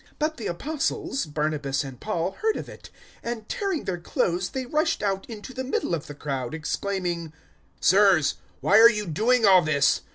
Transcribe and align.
014:014 0.01 0.07
But 0.17 0.37
the 0.37 0.47
Apostles, 0.47 1.25
Barnabas 1.27 1.83
and 1.83 1.99
Paul, 1.99 2.31
heard 2.41 2.57
of 2.57 2.67
it; 2.67 2.89
and 3.21 3.47
tearing 3.47 3.83
their 3.83 3.99
clothes 3.99 4.49
they 4.49 4.65
rushed 4.65 5.03
out 5.03 5.29
into 5.29 5.53
the 5.53 5.63
middle 5.63 5.93
of 5.93 6.07
the 6.07 6.15
crowd, 6.15 6.55
exclaiming, 6.55 7.33
"Sirs, 7.79 8.33
why 8.61 8.79
are 8.79 8.89
you 8.89 9.05
doing 9.05 9.45
all 9.45 9.61
this? 9.61 10.01